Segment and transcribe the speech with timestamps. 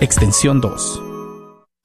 [0.00, 1.05] extensión 2.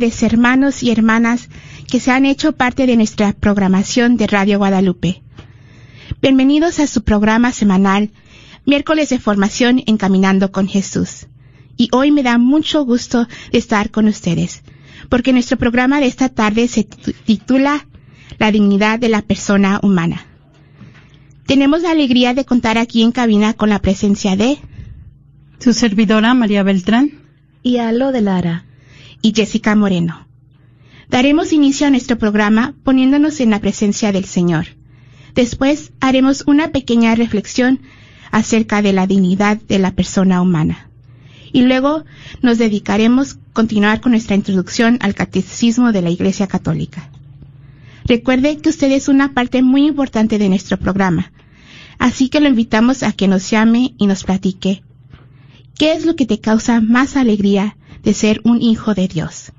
[0.00, 1.48] Hermanos y hermanas
[1.90, 5.22] que se han hecho parte de nuestra programación de Radio Guadalupe.
[6.22, 8.10] Bienvenidos a su programa semanal,
[8.64, 11.26] miércoles de formación Encaminando con Jesús.
[11.76, 14.62] Y hoy me da mucho gusto de estar con ustedes,
[15.08, 17.86] porque nuestro programa de esta tarde se titula
[18.38, 20.26] La dignidad de la persona humana.
[21.46, 24.58] Tenemos la alegría de contar aquí en cabina con la presencia de
[25.58, 27.10] su servidora María Beltrán
[27.64, 28.67] y Alo de Lara
[29.22, 30.26] y Jessica Moreno.
[31.08, 34.66] Daremos inicio a nuestro programa poniéndonos en la presencia del Señor.
[35.34, 37.80] Después haremos una pequeña reflexión
[38.30, 40.90] acerca de la dignidad de la persona humana.
[41.50, 42.04] Y luego
[42.42, 47.10] nos dedicaremos a continuar con nuestra introducción al catecismo de la Iglesia Católica.
[48.04, 51.32] Recuerde que usted es una parte muy importante de nuestro programa,
[51.98, 54.82] así que lo invitamos a que nos llame y nos platique.
[55.74, 59.52] ¿Qué es lo que te causa más alegría de ser un hijo de Dios?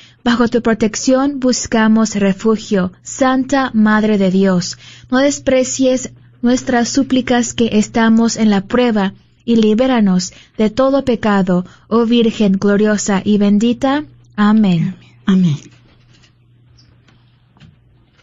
[0.23, 4.77] Bajo tu protección buscamos refugio, Santa Madre de Dios.
[5.09, 9.13] No desprecies nuestras súplicas que estamos en la prueba,
[9.45, 14.05] y libéranos de todo pecado, oh Virgen gloriosa y bendita.
[14.35, 14.95] Amén.
[15.25, 15.57] Amén.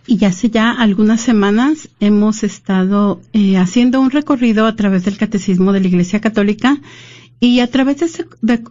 [0.06, 5.72] Y hace ya algunas semanas hemos estado eh, haciendo un recorrido a través del Catecismo
[5.72, 6.80] de la Iglesia Católica
[7.40, 8.26] y a través de ese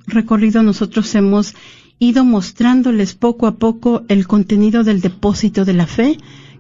[0.07, 1.53] recorrido nosotros hemos
[1.99, 6.17] ido mostrándoles poco a poco el contenido del depósito de la fe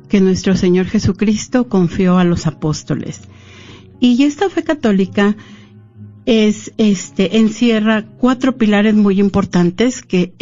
[0.09, 3.21] que nuestro Señor Jesucristo confió a los apóstoles.
[3.99, 5.35] Y esta fe católica
[6.25, 10.33] es, este, encierra cuatro pilares muy importantes que,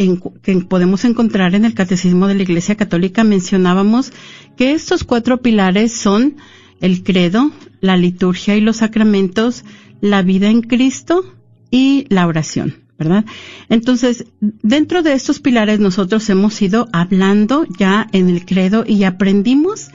[0.42, 3.24] que podemos encontrar en el Catecismo de la Iglesia Católica.
[3.24, 4.12] Mencionábamos
[4.56, 6.36] que estos cuatro pilares son
[6.80, 7.50] el credo,
[7.80, 9.64] la liturgia y los sacramentos,
[10.00, 11.24] la vida en Cristo
[11.70, 12.85] y la oración.
[12.98, 13.24] ¿Verdad?
[13.68, 19.88] Entonces, dentro de estos pilares nosotros hemos ido hablando ya en el credo y aprendimos,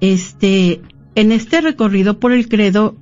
[0.00, 0.80] este,
[1.14, 2.96] en este recorrido por el credo,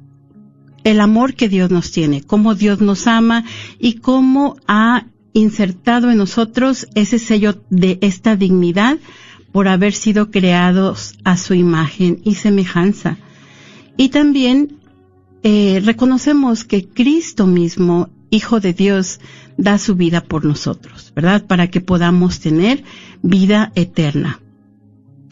[0.84, 3.44] el amor que Dios nos tiene, cómo Dios nos ama
[3.78, 8.98] y cómo ha insertado en nosotros ese sello de esta dignidad
[9.52, 13.18] por haber sido creados a su imagen y semejanza.
[13.96, 14.78] Y también
[15.42, 19.20] eh, reconocemos que Cristo mismo Hijo de Dios,
[19.56, 21.46] da su vida por nosotros, ¿verdad?
[21.46, 22.82] Para que podamos tener
[23.22, 24.40] vida eterna.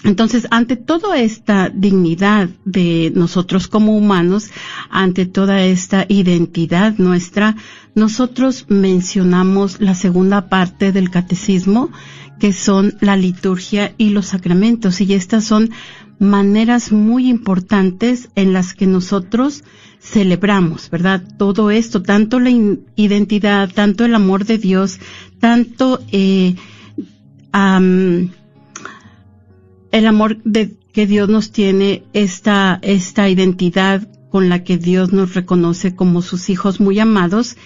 [0.04, 4.50] Entonces, ante toda esta dignidad de nosotros como humanos,
[4.88, 7.56] ante toda esta identidad nuestra,
[7.97, 11.90] nosotros mencionamos la segunda parte del catecismo,
[12.38, 15.00] que son la liturgia y los sacramentos.
[15.00, 15.71] Y estas son
[16.21, 19.64] maneras muy importantes en las que nosotros
[20.02, 21.23] celebramos, ¿verdad?
[21.38, 22.50] Todo esto, tanto la
[22.97, 24.99] identidad, tanto el amor de Dios,
[25.38, 26.56] tanto eh,
[29.92, 35.35] el amor de que Dios nos tiene, esta, esta identidad con la que Dios nos
[35.35, 37.56] reconoce como sus hijos muy amados.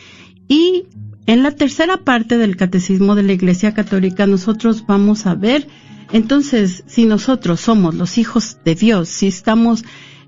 [0.47, 0.85] Y
[1.27, 5.67] en la tercera parte del Catecismo de la Iglesia Católica nosotros vamos a ver,
[6.13, 9.85] entonces, si nosotros somos los hijos de Dios, si estamos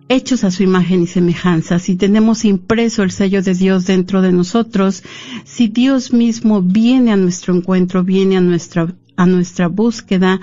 [0.09, 4.33] hechos a su imagen y semejanza, si tenemos impreso el sello de Dios dentro de
[4.33, 5.03] nosotros,
[5.45, 10.41] si Dios mismo viene a nuestro encuentro, viene a nuestra, a nuestra búsqueda,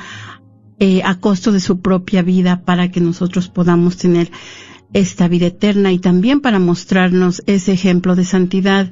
[0.80, 4.30] eh, a costo de su propia vida para que nosotros podamos tener
[4.94, 8.92] esta vida eterna y también para mostrarnos ese ejemplo de santidad,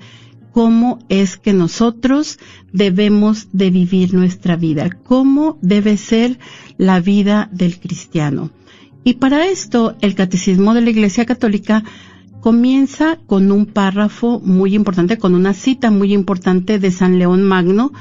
[0.53, 2.39] cómo es que nosotros
[2.71, 6.39] debemos de vivir nuestra vida, cómo debe ser
[6.77, 8.51] la vida del cristiano.
[9.03, 11.83] Y para esto, el Catecismo de la Iglesia Católica
[12.39, 17.91] comienza con un párrafo muy importante, con una cita muy importante de San León Magno,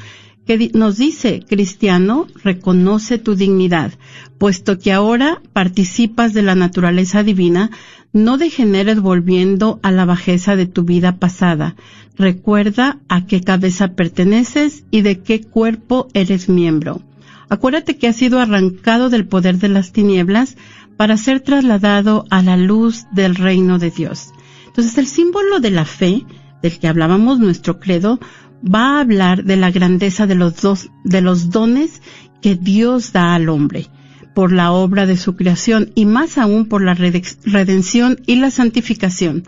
[0.47, 3.93] que nos dice, cristiano, reconoce tu dignidad,
[4.39, 7.71] puesto que ahora participas de la naturaleza divina,
[8.13, 11.77] no degeneres volviendo a la bajeza de tu vida pasada.
[12.17, 17.01] Recuerda a qué cabeza perteneces y de qué cuerpo eres miembro.
[17.49, 20.57] Acuérdate que has sido arrancado del poder de las tinieblas
[20.97, 24.33] para ser trasladado a la luz del reino de Dios.
[24.67, 26.25] Entonces el símbolo de la fe,
[26.63, 28.21] del que hablábamos nuestro credo,
[28.63, 32.03] va a hablar de la grandeza de los dos, de los dones
[32.41, 33.91] que Dios da al hombre
[34.35, 39.45] por la obra de su creación y más aún por la redención y la santificación.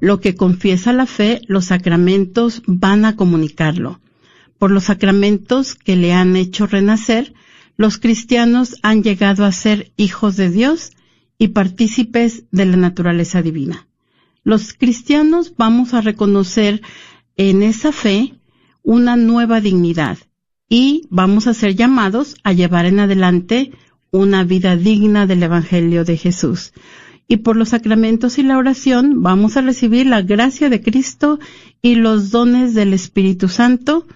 [0.00, 4.00] Lo que confiesa la fe, los sacramentos van a comunicarlo.
[4.58, 7.34] Por los sacramentos que le han hecho renacer,
[7.82, 10.92] los cristianos han llegado a ser hijos de Dios
[11.36, 13.88] y partícipes de la naturaleza divina.
[14.44, 16.80] Los cristianos vamos a reconocer
[17.36, 18.34] en esa fe
[18.84, 20.16] una nueva dignidad
[20.68, 23.72] y vamos a ser llamados a llevar en adelante
[24.12, 26.74] una vida digna del Evangelio de Jesús.
[27.26, 31.40] Y por los sacramentos y la oración vamos a recibir la gracia de Cristo
[31.82, 34.06] y los dones del Espíritu Santo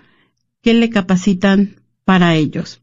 [0.63, 2.81] que le capacitan para ellos.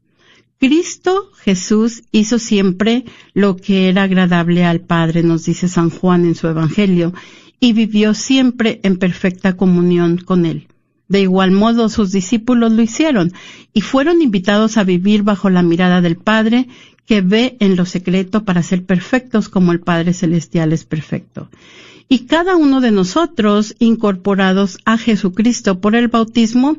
[0.58, 6.34] Cristo Jesús hizo siempre lo que era agradable al Padre, nos dice San Juan en
[6.34, 7.12] su Evangelio,
[7.60, 10.68] y vivió siempre en perfecta comunión con Él.
[11.08, 13.32] De igual modo sus discípulos lo hicieron
[13.72, 16.68] y fueron invitados a vivir bajo la mirada del Padre
[17.06, 21.50] que ve en lo secreto para ser perfectos como el Padre Celestial es perfecto.
[22.08, 26.78] Y cada uno de nosotros, incorporados a Jesucristo por el bautismo,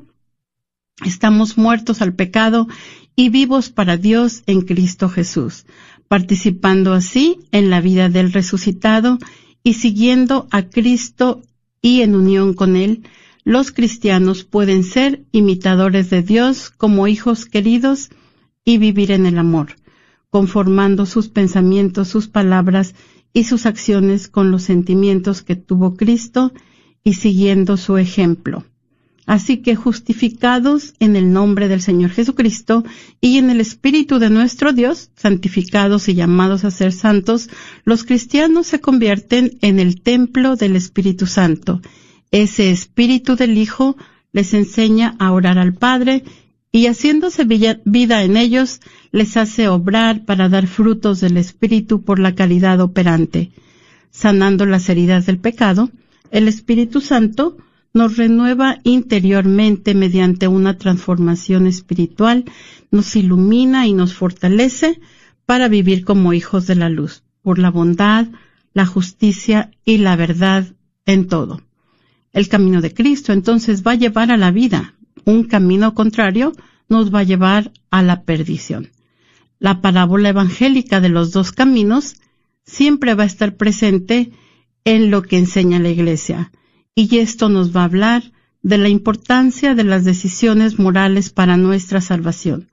[1.03, 2.67] estamos muertos al pecado
[3.15, 5.65] y vivos para Dios en Cristo Jesús,
[6.07, 9.17] participando así en la vida del resucitado
[9.63, 11.41] y siguiendo a Cristo
[11.81, 13.03] y en unión con Él,
[13.43, 18.10] los cristianos pueden ser imitadores de Dios como hijos queridos
[18.65, 19.75] y vivir en el amor,
[20.29, 22.95] conformando sus pensamientos, sus palabras
[23.34, 26.51] y sus acciones con los sentimientos que tuvo Cristo
[27.03, 28.65] y siguiendo su ejemplo.
[29.25, 32.84] Así que justificados en el nombre del Señor Jesucristo
[33.22, 37.50] y en el Espíritu de nuestro Dios, santificados y llamados a ser santos,
[37.86, 41.82] los cristianos se convierten en el templo del Espíritu Santo.
[42.29, 43.98] Ese Espíritu del Hijo
[44.32, 46.24] les enseña a orar al Padre
[46.72, 52.36] y haciéndose vida en ellos, les hace obrar para dar frutos del Espíritu por la
[52.36, 53.51] caridad operante.
[54.12, 55.89] Sanando las heridas del pecado,
[56.32, 57.55] el Espíritu Santo
[57.95, 62.43] nos renueva interiormente mediante una transformación espiritual,
[62.91, 64.99] nos ilumina y nos fortalece
[65.45, 68.27] para vivir como hijos de la luz, por la bondad,
[68.73, 70.67] la justicia y la verdad
[71.05, 71.61] en todo.
[72.33, 74.93] El camino de Cristo entonces va a llevar a la vida.
[75.23, 76.51] Un camino contrario
[76.89, 78.89] nos va a llevar a la perdición.
[79.57, 82.17] La parábola evangélica de los dos caminos
[82.65, 84.31] siempre va a estar presente
[84.83, 86.51] en lo que enseña la Iglesia
[86.95, 88.31] y esto nos va a hablar
[88.63, 92.69] de la importancia de las decisiones morales para nuestra salvación.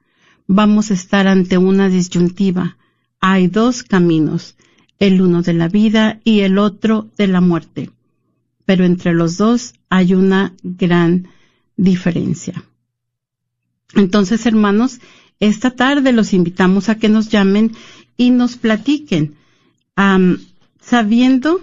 [0.47, 2.79] Vamos a estar ante una disyuntiva.
[3.21, 4.55] Hay dos caminos,
[4.99, 7.91] el uno de la vida y el otro de la muerte.
[8.65, 11.29] Pero entre los dos hay una gran
[11.77, 12.65] diferencia.
[13.95, 15.01] Entonces, hermanos,
[15.41, 17.73] esta tarde los invitamos a que nos llamen
[18.17, 19.35] y nos platiquen,
[20.81, 21.61] sabiendo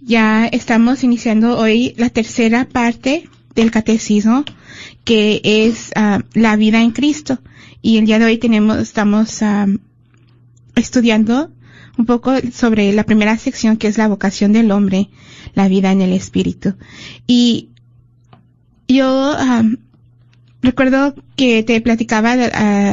[0.00, 4.44] ya estamos iniciando hoy la tercera parte del catecismo,
[5.04, 5.92] que es
[6.34, 7.38] la vida en Cristo.
[7.80, 9.40] Y el día de hoy tenemos, estamos
[10.74, 11.52] estudiando
[11.96, 15.10] un poco sobre la primera sección que es la vocación del hombre
[15.56, 16.74] la vida en el espíritu.
[17.26, 17.70] Y
[18.86, 19.34] yo
[20.62, 22.34] recuerdo que te platicaba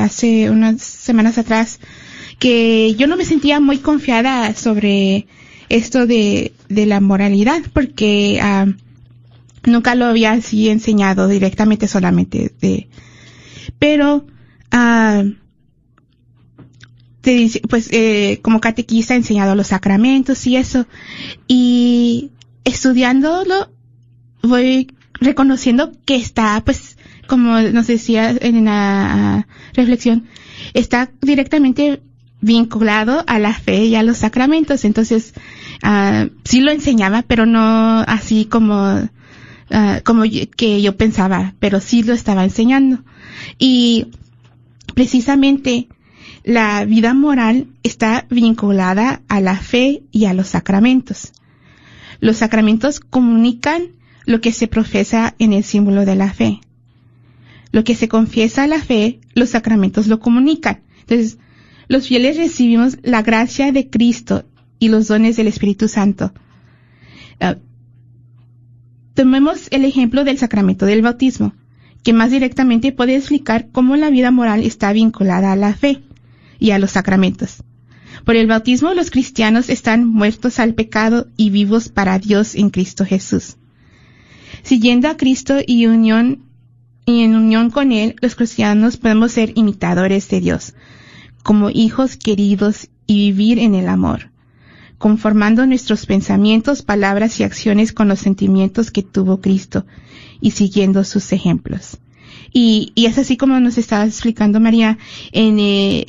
[0.03, 1.79] hace unas semanas atrás
[2.39, 5.27] que yo no me sentía muy confiada sobre
[5.69, 8.41] esto de, de la moralidad porque
[9.65, 12.87] nunca lo había así enseñado directamente solamente de
[13.77, 14.25] pero
[17.23, 20.85] te dice, pues eh, como catequista he enseñado los sacramentos y eso
[21.47, 22.31] y
[22.63, 23.69] estudiándolo
[24.41, 30.25] voy reconociendo que está pues como nos decía en la reflexión
[30.73, 32.01] está directamente
[32.41, 35.33] vinculado a la fe y a los sacramentos entonces
[35.81, 39.09] ah, sí lo enseñaba pero no así como
[39.71, 43.03] ah, como que yo pensaba pero sí lo estaba enseñando
[43.57, 44.07] y
[44.93, 45.87] precisamente
[46.43, 51.31] la vida moral está vinculada a la fe y a los sacramentos.
[52.19, 53.89] Los sacramentos comunican
[54.25, 56.61] lo que se profesa en el símbolo de la fe.
[57.71, 60.81] Lo que se confiesa a la fe, los sacramentos lo comunican.
[61.01, 61.37] Entonces,
[61.87, 64.45] los fieles recibimos la gracia de Cristo
[64.79, 66.33] y los dones del Espíritu Santo.
[67.39, 67.57] Ah,
[69.13, 71.53] tomemos el ejemplo del sacramento del bautismo,
[72.03, 76.03] que más directamente puede explicar cómo la vida moral está vinculada a la fe
[76.59, 77.62] y a los sacramentos.
[78.25, 83.05] Por el bautismo los cristianos están muertos al pecado y vivos para Dios en Cristo
[83.05, 83.57] Jesús.
[84.63, 86.43] Siguiendo a Cristo y unión
[87.05, 90.73] y en unión con él, los cristianos podemos ser imitadores de Dios,
[91.43, 94.31] como hijos queridos y vivir en el amor,
[94.97, 99.85] conformando nuestros pensamientos, palabras y acciones con los sentimientos que tuvo Cristo
[100.39, 101.97] y siguiendo sus ejemplos.
[102.53, 104.97] Y, es así como nos estaba explicando María
[105.33, 106.05] en, eh,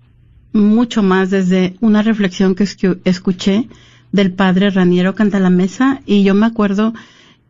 [0.52, 3.68] mucho más desde una reflexión que escu- escuché
[4.12, 6.94] del padre Raniero Cantalamesa y yo me acuerdo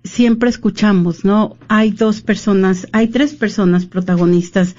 [0.05, 1.57] siempre escuchamos, ¿no?
[1.68, 4.76] Hay dos personas, hay tres personas protagonistas,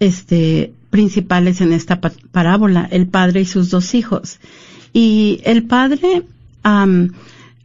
[0.00, 4.38] este, principales en esta pa- parábola, el padre y sus dos hijos.
[4.94, 6.22] Y el padre,
[6.62, 7.12] am,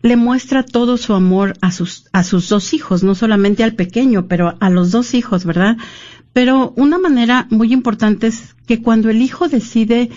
[0.01, 4.25] le muestra todo su amor a sus, a sus dos hijos, no solamente al pequeño,
[4.27, 5.77] pero a los dos hijos, ¿verdad?
[6.33, 10.09] Pero una manera muy importante es que cuando el hijo decide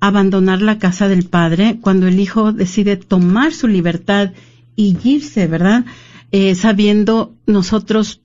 [0.00, 4.32] abandonar la casa del padre, cuando el hijo decide tomar su libertad
[4.74, 5.84] y irse, ¿verdad?
[6.32, 8.20] Eh, sabiendo nosotros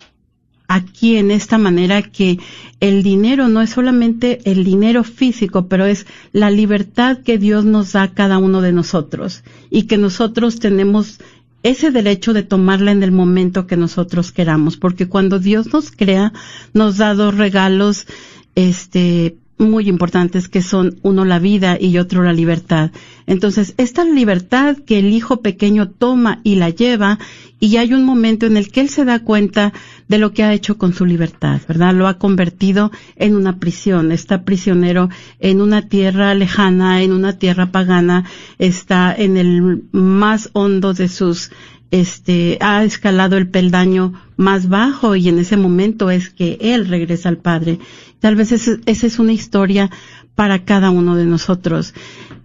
[0.74, 2.40] aquí en esta manera que
[2.80, 7.92] el dinero no es solamente el dinero físico, pero es la libertad que Dios nos
[7.92, 11.20] da a cada uno de nosotros y que nosotros tenemos
[11.64, 16.32] ese derecho de tomarla en el momento que nosotros queramos, porque cuando Dios nos crea,
[16.74, 18.08] nos da dos regalos,
[18.56, 22.92] este, muy importantes que son uno la vida y otro la libertad.
[23.28, 27.20] Entonces, esta libertad que el hijo pequeño toma y la lleva
[27.60, 29.72] y hay un momento en el que él se da cuenta
[30.08, 31.94] de lo que ha hecho con su libertad, ¿verdad?
[31.94, 37.72] Lo ha convertido en una prisión, está prisionero en una tierra lejana, en una tierra
[37.72, 38.26] pagana,
[38.58, 41.52] está en el más hondo de sus
[41.92, 47.30] este, ha escalado el peldaño más bajo y en ese momento es que él regresa
[47.30, 47.80] al Padre.
[48.22, 49.90] Tal vez esa es una historia
[50.36, 51.94] para cada uno de nosotros.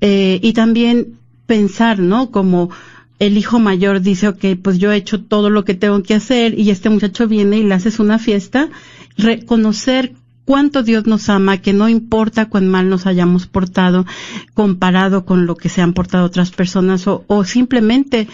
[0.00, 2.30] Eh, y también pensar, ¿no?
[2.30, 2.70] Como
[3.18, 6.58] el hijo mayor dice, ok, pues yo he hecho todo lo que tengo que hacer
[6.58, 8.68] y este muchacho viene y le haces una fiesta,
[9.16, 14.06] reconocer cuánto Dios nos ama, que no importa cuán mal nos hayamos portado
[14.54, 18.28] comparado con lo que se han portado otras personas o, o simplemente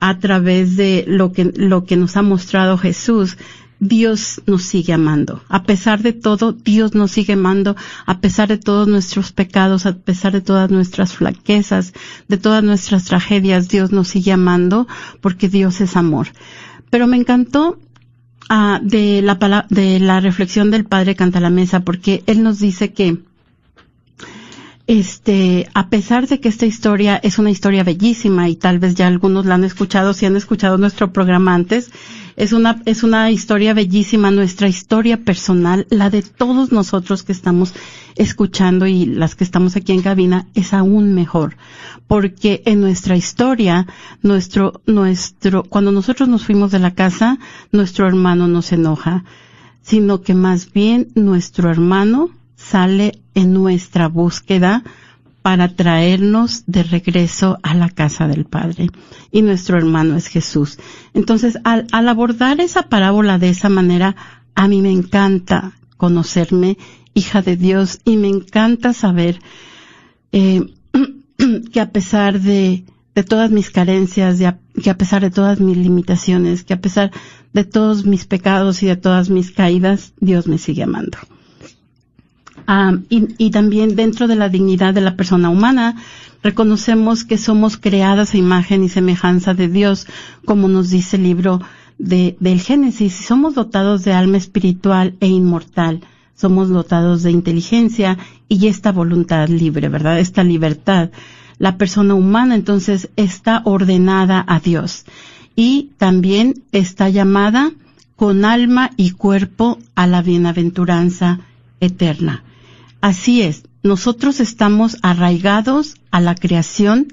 [0.00, 3.36] a través de lo que, lo que nos ha mostrado Jesús,
[3.80, 5.42] Dios nos sigue amando.
[5.48, 9.96] A pesar de todo, Dios nos sigue amando, a pesar de todos nuestros pecados, a
[9.96, 11.92] pesar de todas nuestras flaquezas,
[12.26, 14.88] de todas nuestras tragedias, Dios nos sigue amando
[15.20, 16.28] porque Dios es amor.
[16.90, 17.78] Pero me encantó
[18.48, 22.92] ah, de, la, de la reflexión del Padre Canta la Mesa porque él nos dice
[22.92, 23.18] que
[24.88, 29.06] este, a pesar de que esta historia es una historia bellísima y tal vez ya
[29.06, 31.90] algunos la han escuchado, si han escuchado nuestro programa antes,
[32.38, 37.74] es una, es una historia bellísima, nuestra historia personal, la de todos nosotros que estamos
[38.14, 41.56] escuchando y las que estamos aquí en cabina, es aún mejor.
[42.06, 43.88] Porque en nuestra historia,
[44.22, 47.40] nuestro, nuestro, cuando nosotros nos fuimos de la casa,
[47.72, 49.24] nuestro hermano no se enoja,
[49.82, 54.84] sino que más bien nuestro hermano sale en nuestra búsqueda
[55.42, 58.88] para traernos de regreso a la casa del Padre.
[59.30, 60.78] Y nuestro hermano es Jesús.
[61.14, 64.16] Entonces, al, abordar esa parábola de esa manera,
[64.54, 66.76] a mí me encanta conocerme
[67.14, 69.40] hija de Dios y me encanta saber
[70.32, 70.74] eh,
[71.72, 72.84] que a pesar de
[73.28, 74.38] todas mis carencias,
[74.80, 77.10] que a pesar de todas mis limitaciones, que a pesar
[77.52, 81.18] de todos mis pecados y de todas mis caídas, Dios me sigue amando
[83.08, 85.96] y, también dentro de la dignidad de la persona humana,
[86.42, 90.06] reconocemos que somos creadas a imagen y semejanza de Dios,
[90.44, 91.60] como nos dice el libro
[91.98, 96.02] de, del Génesis, somos dotados de alma espiritual e inmortal,
[96.36, 100.18] somos dotados de inteligencia y esta voluntad libre, ¿verdad?
[100.18, 101.10] Esta libertad.
[101.58, 105.06] La persona humana entonces está ordenada a Dios
[105.56, 107.72] y también está llamada
[108.14, 111.40] con alma y cuerpo a la bienaventuranza
[111.80, 112.44] eterna.
[113.00, 117.06] Así es, nosotros estamos arraigados a la creación,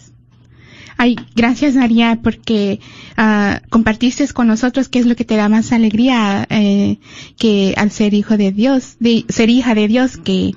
[1.00, 2.80] Ay, gracias María porque
[3.16, 6.98] uh, compartiste con nosotros qué es lo que te da más alegría eh,
[7.38, 10.54] que al ser hijo de Dios, de ser hija de Dios, que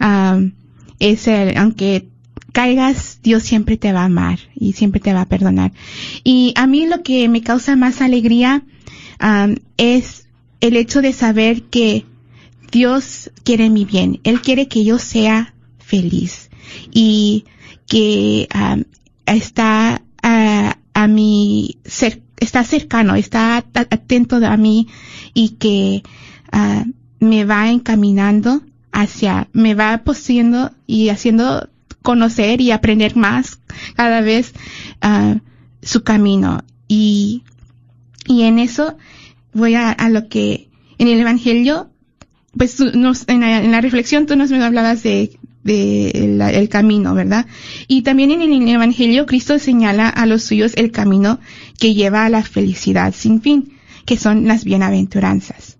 [0.00, 0.50] uh,
[0.98, 2.08] es el, aunque
[2.54, 5.72] caigas, Dios siempre te va a amar y siempre te va a perdonar.
[6.22, 8.62] Y a mí lo que me causa más alegría
[9.20, 10.28] um, es
[10.60, 12.06] el hecho de saber que
[12.74, 14.18] Dios quiere mi bien.
[14.24, 16.50] Él quiere que yo sea feliz
[16.92, 17.44] y
[17.86, 18.48] que
[19.26, 24.88] está a mi ser, está cercano, está atento a mí
[25.34, 26.02] y que
[26.52, 26.84] uh,
[27.20, 31.68] me va encaminando hacia, me va poseyendo y haciendo
[32.02, 33.60] conocer y aprender más
[33.94, 34.52] cada vez
[35.04, 35.38] uh,
[35.80, 36.64] su camino.
[36.88, 37.44] Y,
[38.26, 38.96] y en eso
[39.52, 41.93] voy a, a lo que en el Evangelio
[42.56, 47.46] pues nos, en, la, reflexión tú nos hablabas de, de el, camino, ¿verdad?
[47.88, 51.40] Y también en el Evangelio Cristo señala a los suyos el camino
[51.78, 53.72] que lleva a la felicidad sin fin,
[54.04, 55.78] que son las bienaventuranzas.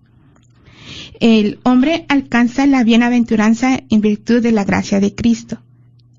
[1.20, 5.58] El hombre alcanza la bienaventuranza en virtud de la gracia de Cristo.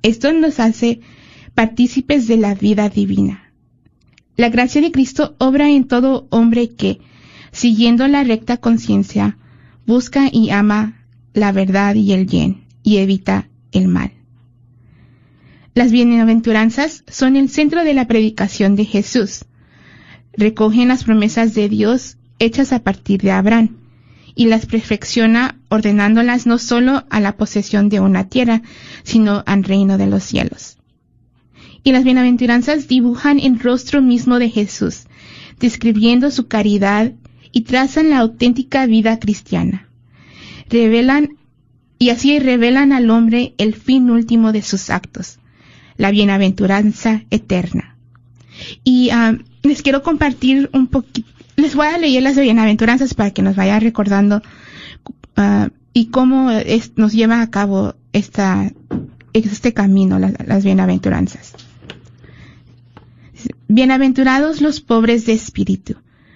[0.04, 1.02] Esto nos hace
[1.54, 3.52] partícipes de la vida divina.
[4.38, 7.00] La gracia de Cristo obra en todo hombre que,
[7.52, 9.38] siguiendo la recta conciencia,
[9.86, 14.12] busca y ama la verdad y el bien y evita el mal.
[15.74, 19.46] Las bienaventuranzas son el centro de la predicación de Jesús.
[20.34, 23.78] Recogen las promesas de Dios hechas a partir de Abraham
[24.36, 28.62] y las perfecciona ordenándolas no solo a la posesión de una tierra,
[29.04, 30.78] sino al reino de los cielos.
[31.84, 35.06] Y las bienaventuranzas dibujan el rostro mismo de Jesús,
[35.60, 37.14] describiendo su caridad
[37.56, 39.88] y trazan la auténtica vida cristiana.
[40.70, 41.38] Revelan
[41.98, 45.40] y así revelan al hombre el fin último de sus actos,
[45.96, 47.96] la bienaventuranza eterna.
[48.84, 53.42] Y ah, les quiero compartir un poquito, les voy a leer las bienaventuranzas para que
[53.42, 54.42] nos vaya recordando
[55.38, 56.52] ah, y cómo
[56.98, 58.70] nos lleva a cabo esta,
[59.32, 61.54] este camino, las bienaventuranzas.
[63.70, 65.96] Bienaventurados los pobres de espíritu,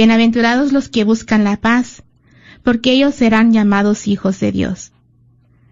[0.00, 2.04] Bienaventurados los que buscan la paz,
[2.62, 4.92] porque ellos serán llamados hijos de Dios.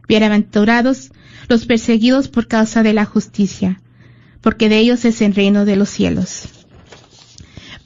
[0.06, 1.12] Bienaventurados
[1.48, 3.80] los perseguidos por causa de la justicia,
[4.42, 6.46] porque de ellos es el reino de los cielos.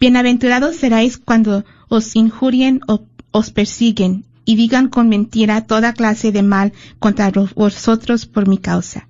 [0.00, 6.42] Bienaventurados seráis cuando os injurien o os persiguen y digan con mentira toda clase de
[6.42, 9.06] mal contra vosotros por mi causa.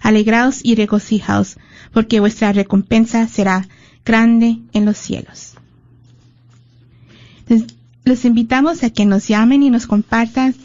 [0.00, 1.58] Alegraos y regocijaos,
[1.92, 3.68] porque vuestra recompensa será
[4.06, 5.55] grande en los cielos.
[8.04, 10.56] Les invitamos a que nos llamen y nos compartan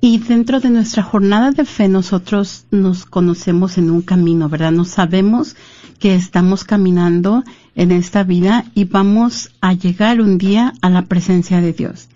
[0.01, 4.71] Y dentro de nuestra jornada de fe nosotros nos conocemos en un camino, ¿verdad?
[4.71, 5.55] Nos sabemos
[5.99, 7.43] que estamos caminando
[7.79, 12.09] en esta vida y vamos a llegar un día a la presencia de Dios.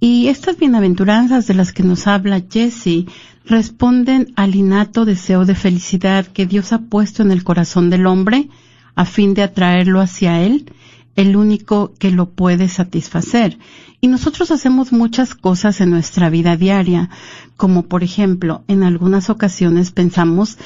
[0.00, 3.06] Y estas bienaventuranzas de las que nos habla Jesse
[3.44, 8.48] responden al innato deseo de felicidad que Dios ha puesto en el corazón del hombre
[8.96, 10.72] a fin de atraerlo hacia Él,
[11.14, 13.58] el único que lo puede satisfacer.
[14.00, 17.10] Y nosotros hacemos muchas cosas en nuestra vida diaria,
[17.56, 20.58] como por ejemplo, en algunas ocasiones pensamos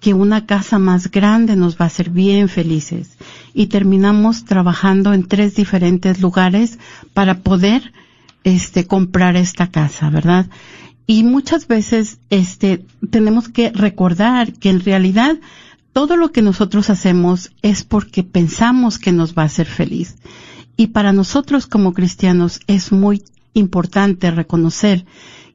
[0.00, 3.16] que una casa más grande nos va a hacer bien felices
[3.54, 6.78] y terminamos trabajando en tres diferentes lugares
[7.14, 7.92] para poder
[8.44, 10.46] este comprar esta casa, ¿verdad?
[11.06, 15.36] Y muchas veces este tenemos que recordar que en realidad
[15.92, 20.16] todo lo que nosotros hacemos es porque pensamos que nos va a hacer feliz.
[20.76, 23.22] Y para nosotros como cristianos es muy
[23.54, 25.06] importante reconocer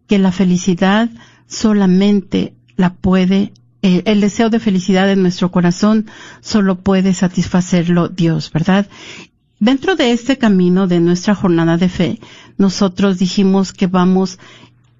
[0.08, 1.10] que la felicidad
[1.47, 6.08] solamente la puede, eh, el deseo de felicidad en nuestro corazón
[6.41, 8.88] solo puede satisfacerlo Dios, ¿verdad?
[9.60, 12.20] Dentro de este camino de nuestra jornada de fe,
[12.58, 14.39] nosotros dijimos que vamos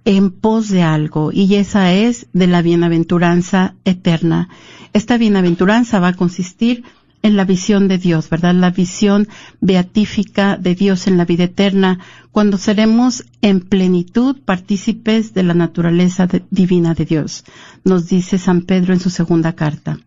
[0.06, 4.50] en pos de algo y esa es de la bienaventuranza eterna.
[4.94, 6.84] Esta bienaventuranza va a consistir
[7.23, 8.55] en la visión de Dios, ¿verdad?
[8.55, 9.27] La visión
[9.60, 11.99] beatífica de Dios en la vida eterna,
[12.31, 17.43] cuando seremos en plenitud partícipes de la naturaleza divina de Dios,
[17.84, 19.99] nos dice San Pedro en su segunda carta.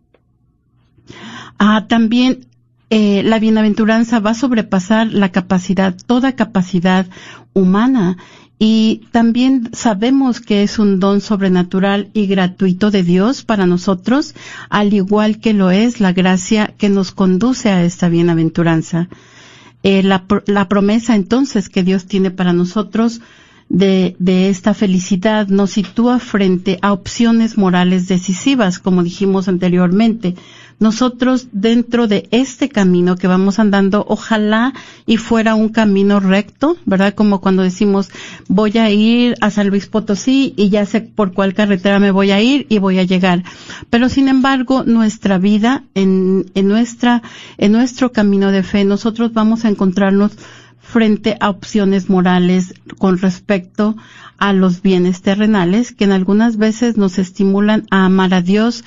[1.58, 2.46] Ah, también
[2.90, 7.06] eh, la bienaventuranza va a sobrepasar la capacidad, toda capacidad
[7.52, 8.18] humana
[8.58, 14.34] y también sabemos que es un don sobrenatural y gratuito de Dios para nosotros,
[14.70, 19.08] al igual que lo es la gracia que nos conduce a esta bienaventuranza.
[19.82, 23.20] Eh, la, promesa entonces que Dios tiene para nosotros
[23.68, 24.14] de
[24.48, 30.36] esta felicidad nos sitúa frente a opciones morales decisivas, como dijimos anteriormente
[30.78, 34.72] nosotros dentro de este camino que vamos andando, ojalá
[35.06, 37.14] y fuera un camino recto, ¿verdad?
[37.14, 38.10] Como cuando decimos,
[38.48, 42.30] voy a ir a San Luis Potosí y ya sé por cuál carretera me voy
[42.30, 43.44] a ir y voy a llegar.
[43.90, 47.22] Pero sin embargo, nuestra vida, en, nuestra,
[47.58, 50.32] en nuestro camino de fe, nosotros vamos a encontrarnos
[50.80, 53.96] frente a opciones morales con respecto
[54.38, 58.84] a los bienes terrenales que en algunas veces nos estimulan a amar a Dios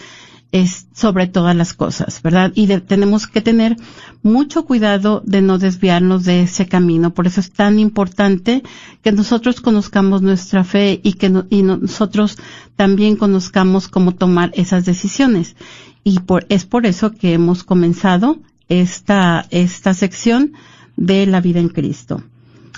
[0.52, 2.52] es sobre todas las cosas, ¿verdad?
[2.56, 3.76] Y tenemos que tener
[4.24, 7.14] mucho cuidado de no desviarnos de ese camino.
[7.14, 8.64] Por eso es tan importante
[9.02, 12.38] que nosotros conozcamos nuestra fe y que y nosotros
[12.76, 15.56] también conozcamos cómo tomar esas decisiones.
[16.04, 18.38] Y por, es por eso que hemos comenzado
[18.70, 20.54] esta, esta sección
[20.96, 22.24] de la vida en Cristo.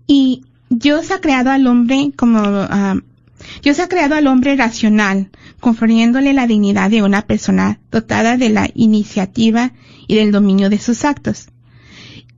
[0.06, 3.00] Y Dios ha creado al hombre como, uh,
[3.62, 5.30] Dios ha creado al hombre racional,
[5.61, 9.72] confiriéndole la dignidad de una persona dotada de la iniciativa
[10.06, 11.48] y del dominio de sus actos.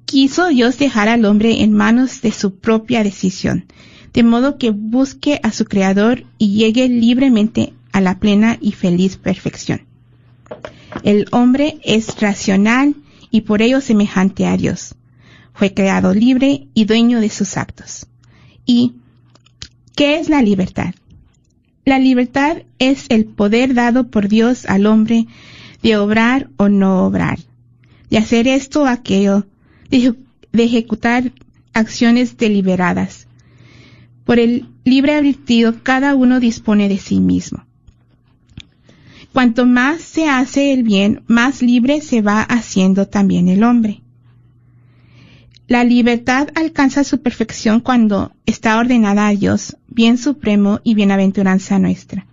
[0.05, 3.67] Quiso Dios dejar al hombre en manos de su propia decisión,
[4.13, 9.17] de modo que busque a su Creador y llegue libremente a la plena y feliz
[9.17, 9.83] perfección.
[11.03, 12.95] El hombre es racional
[13.31, 14.95] y por ello semejante a Dios.
[15.55, 18.07] Fue creado libre y dueño de sus actos.
[18.67, 18.95] ¿Y
[19.95, 20.95] qué es la libertad?
[21.85, 25.27] La libertad es el poder dado por Dios al hombre
[25.83, 27.39] de obrar o no obrar,
[28.11, 29.47] de hacer esto o aquello,
[29.89, 30.15] de,
[30.53, 31.33] ejecutar
[31.73, 33.20] acciones deliberadas.
[34.31, 37.65] Por el libre albedrío cada uno dispone de sí mismo.
[39.33, 44.03] Cuanto más se hace el bien, más libre se va haciendo también el hombre.
[45.67, 52.29] La libertad alcanza su perfección cuando está ordenada a Dios, bien supremo y bienaventuranza nuestra.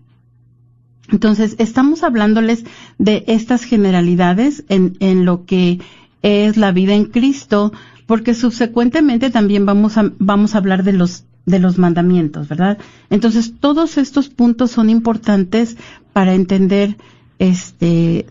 [1.10, 2.64] Entonces, estamos hablándoles
[2.98, 5.80] de estas generalidades en, lo que
[6.22, 7.74] es la vida en Cristo,
[8.06, 12.78] porque subsecuentemente también vamos a, vamos a hablar de los de los mandamientos, ¿verdad?
[13.10, 15.78] Entonces, todos estos puntos son importantes
[16.14, 16.98] para entender
[17.40, 18.26] este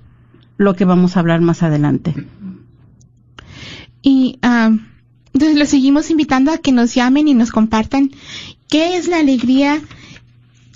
[0.57, 2.15] lo que vamos a hablar más adelante.
[4.03, 4.79] Y uh,
[5.33, 8.11] entonces los seguimos invitando a que nos llamen y nos compartan
[8.69, 9.81] qué es la alegría,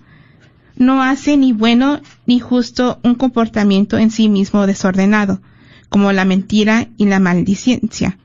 [0.76, 5.40] no hace ni bueno ni justo un comportamiento en sí mismo desordenado,
[5.88, 8.18] como la mentira y la maldicencia.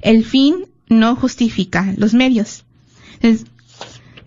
[0.00, 2.64] El fin no justifica los medios.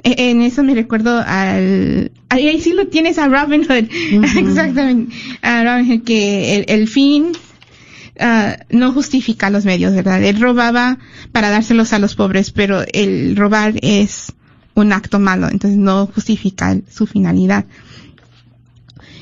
[0.04, 3.89] Entonces, e, en eso me recuerdo al ahí sí lo tienes a Robin Hood.
[4.38, 5.16] Exactamente.
[5.41, 7.32] A Robin Hood que el, el fin
[8.20, 10.98] uh, no justifica los medios verdad él robaba
[11.32, 14.34] para dárselos a los pobres pero el robar es
[14.74, 17.66] un acto malo entonces no justifica su finalidad.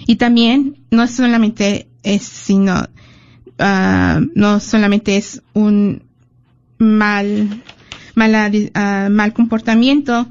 [0.07, 2.87] Y también no solamente es sino
[3.59, 6.03] uh, no solamente es un
[6.77, 7.63] mal
[8.13, 10.27] mala, uh, mal comportamiento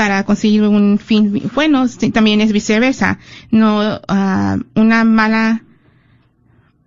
[0.00, 1.84] para conseguir un fin bueno,
[2.14, 3.18] también es viceversa.
[3.50, 5.62] No, uh, una mala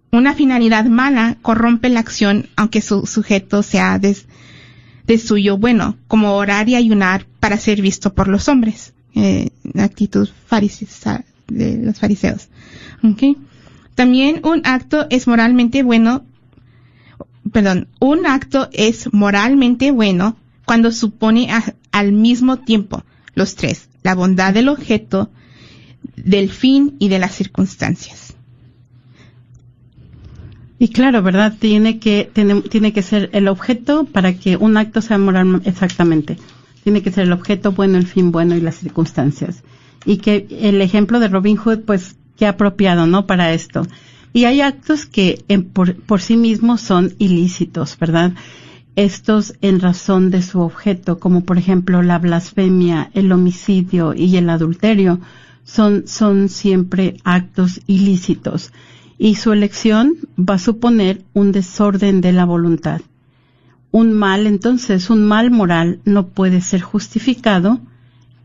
[0.10, 4.18] Una finalidad mala corrompe la acción aunque su sujeto sea de,
[5.20, 8.96] suyo bueno, como orar y ayunar para ser visto por los hombres.
[9.14, 10.28] Eh, actitud
[11.48, 12.50] de los fariseos.
[13.94, 16.26] También un acto es moralmente bueno,
[17.52, 20.36] perdón, un acto es moralmente bueno
[20.66, 21.50] cuando supone
[21.92, 23.04] al mismo tiempo
[23.36, 25.30] los tres, la bondad del objeto,
[26.16, 28.34] del fin y de las circunstancias.
[30.80, 31.56] Y claro, ¿verdad?
[31.58, 36.38] Tiene que, tiene, tiene que ser el objeto para que un acto sea moral exactamente.
[36.84, 39.64] Tiene que ser el objeto bueno, el fin bueno y las circunstancias.
[40.06, 43.26] Y que el ejemplo de Robin Hood, pues, qué apropiado, ¿no?
[43.26, 43.88] Para esto.
[44.34, 48.34] Y hay actos que por, por sí mismos son ilícitos, ¿verdad?
[48.96, 54.50] Estos en razón de su objeto, como por ejemplo la blasfemia, el homicidio y el
[54.50, 55.20] adulterio,
[55.64, 58.72] son, son siempre actos ilícitos
[59.18, 63.02] y su elección va a suponer un desorden de la voluntad.
[63.92, 67.80] Un mal, entonces, un mal moral no puede ser justificado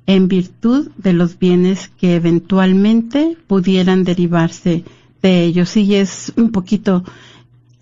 [0.06, 4.84] en virtud de los bienes que eventualmente pudieran derivarse
[5.22, 5.76] de ellos.
[5.76, 7.02] Y es un poquito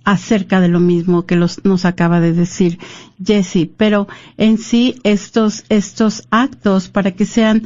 [0.06, 2.78] acerca de lo mismo que los, nos acaba de decir
[3.22, 7.64] Jesse, pero en sí estos, estos actos para que sean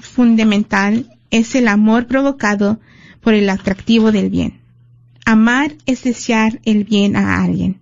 [0.00, 2.80] fundamental es el amor provocado
[3.20, 4.60] por el atractivo del bien.
[5.24, 7.80] Amar es desear el bien a alguien.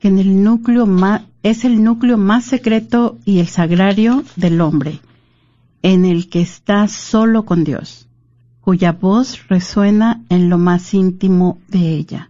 [0.00, 5.00] que en el núcleo más, es el núcleo más secreto y el sagrario del hombre,
[5.82, 8.08] en el que está solo con Dios
[8.68, 12.28] cuya voz resuena en lo más íntimo de ella.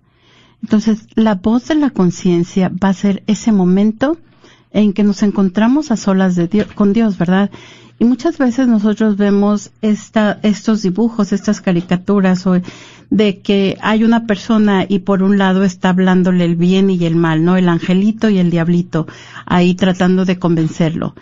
[0.62, 4.18] Entonces, la voz de la conciencia va a ser ese momento
[4.70, 7.50] en que nos encontramos a solas de Dios, con Dios, ¿verdad?
[7.98, 12.60] Y muchas veces nosotros vemos esta, estos dibujos, estas caricaturas, o
[13.10, 17.16] de que hay una persona y por un lado está hablándole el bien y el
[17.16, 17.56] mal, ¿no?
[17.56, 19.06] El angelito y el diablito,
[19.46, 21.14] ahí tratando de convencerlo.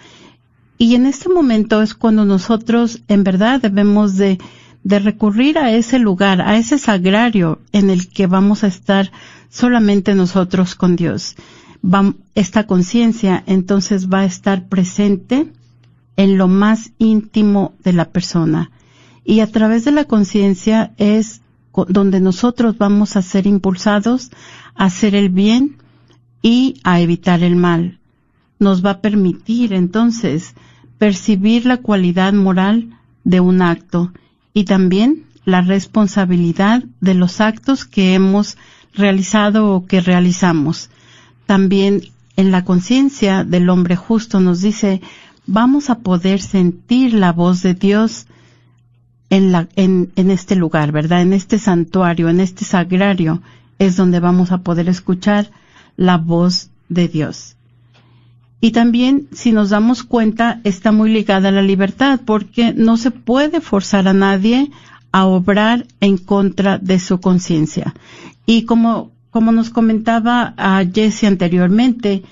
[0.79, 4.39] Y en este momento es cuando nosotros en verdad debemos de
[4.87, 9.11] de recurrir a ese lugar, a ese sagrario en el que vamos a estar
[9.51, 11.35] solamente nosotros con Dios.
[12.37, 15.49] esta conciencia entonces va a estar presente
[16.17, 18.71] en lo más íntimo de la persona.
[19.25, 21.43] Y a través de la conciencia es
[21.89, 24.31] donde nosotros vamos a ser impulsados
[24.75, 25.77] a hacer el bien
[26.43, 27.99] y a evitar el mal.
[28.59, 30.55] Nos va a permitir entonces
[30.99, 34.13] percibir la cualidad moral de un acto
[34.55, 38.57] y también la responsabilidad de los actos que hemos
[38.95, 40.91] realizado o que realizamos.
[41.47, 42.03] También
[42.37, 45.01] en la conciencia del hombre justo nos dice,
[45.47, 48.27] vamos a poder sentir la voz de Dios
[49.31, 51.23] en, la, en, en este lugar, ¿verdad?
[51.23, 53.43] En este santuario, en este sagrario,
[53.79, 55.51] es donde vamos a poder escuchar
[55.97, 57.57] la voz de Dios.
[58.61, 63.11] Y también, si nos damos cuenta, está muy ligada a la libertad, porque no se
[63.11, 64.71] puede forzar a nadie
[65.13, 67.95] a obrar en contra de su conciencia.
[68.47, 72.23] Y como, como nos comentaba a Jesse anteriormente,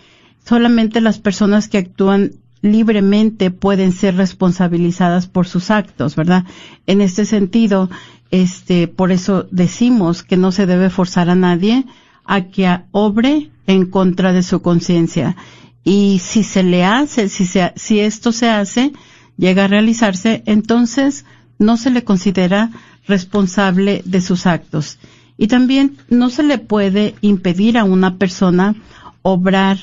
[0.44, 2.32] solamente las personas que actúan
[2.64, 6.44] libremente pueden ser responsabilizadas por sus actos, ¿verdad?
[6.86, 7.90] En este sentido,
[8.30, 11.84] este, por eso decimos que no se debe forzar a nadie
[12.24, 15.36] a que obre en contra de su conciencia.
[15.84, 18.92] Y si se le hace, si, se, si esto se hace,
[19.36, 21.26] llega a realizarse, entonces
[21.58, 22.70] no se le considera
[23.06, 24.98] responsable de sus actos.
[25.36, 28.74] Y también no se le puede impedir a una persona
[29.20, 29.76] obrar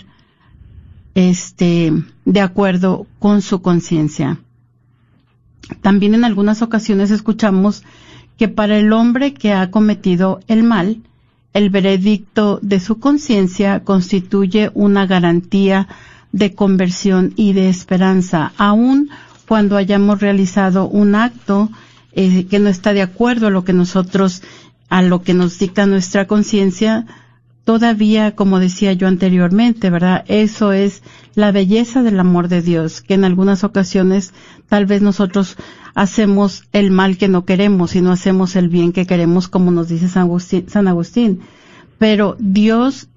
[1.15, 1.93] este,
[2.25, 4.39] de acuerdo con su conciencia.
[5.81, 7.83] También en algunas ocasiones escuchamos
[8.37, 11.01] que para el hombre que ha cometido el mal,
[11.53, 15.87] el veredicto de su conciencia constituye una garantía
[16.31, 19.09] de conversión y de esperanza, aun
[19.47, 21.69] cuando hayamos realizado un acto
[22.13, 24.43] eh, que no está de acuerdo a lo que nosotros,
[24.89, 27.05] a lo que nos dicta nuestra conciencia,
[27.63, 30.23] todavía, como decía yo anteriormente, ¿verdad?
[30.27, 31.03] Eso es
[31.35, 34.33] la belleza del amor de Dios, que en algunas ocasiones
[34.67, 35.57] tal vez nosotros
[35.93, 39.89] hacemos el mal que no queremos y no hacemos el bien que queremos, como nos
[39.89, 40.65] dice San Agustín.
[40.69, 41.41] San Agustín.
[41.97, 43.09] Pero Dios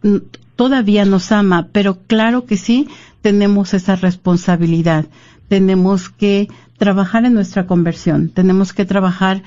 [0.57, 2.89] todavía nos ama, pero claro que sí
[3.23, 5.07] tenemos esa responsabilidad.
[5.49, 9.43] Tenemos que trabajar en nuestra conversión, tenemos que trabajar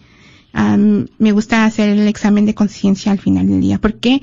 [1.18, 3.80] me gusta hacer el examen de conciencia al final del día.
[3.80, 4.22] ¿Por qué?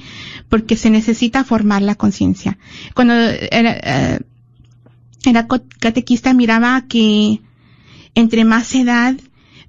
[0.49, 2.57] Porque se necesita formar la conciencia.
[2.95, 4.21] Cuando era,
[5.25, 5.49] era
[5.81, 7.41] catequista miraba que
[8.15, 9.17] entre más edad,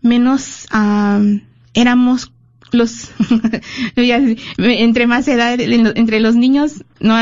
[0.01, 0.67] menos
[1.73, 2.31] éramos
[2.71, 3.09] los
[4.57, 7.15] entre más edad entre los niños no